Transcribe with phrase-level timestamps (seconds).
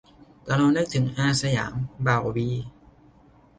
[0.43, 1.73] แต่เรานึกถึง "อาร์.สยาม"
[2.07, 2.49] บ่าววี